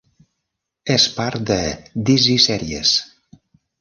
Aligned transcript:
És 0.95 1.05
part 1.19 1.45
de 1.51 1.59
"Dizzy 2.09 2.39
series". 2.47 2.95